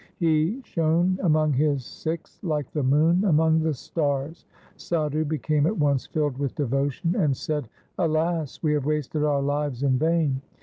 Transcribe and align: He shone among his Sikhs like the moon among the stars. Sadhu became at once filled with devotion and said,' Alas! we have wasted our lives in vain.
He 0.17 0.63
shone 0.63 1.19
among 1.21 1.53
his 1.53 1.85
Sikhs 1.85 2.39
like 2.41 2.71
the 2.71 2.81
moon 2.81 3.23
among 3.23 3.59
the 3.61 3.75
stars. 3.75 4.45
Sadhu 4.75 5.23
became 5.23 5.67
at 5.67 5.77
once 5.77 6.07
filled 6.07 6.39
with 6.39 6.55
devotion 6.55 7.15
and 7.15 7.37
said,' 7.37 7.69
Alas! 7.99 8.63
we 8.63 8.73
have 8.73 8.87
wasted 8.87 9.23
our 9.23 9.43
lives 9.43 9.83
in 9.83 9.99
vain. 9.99 10.41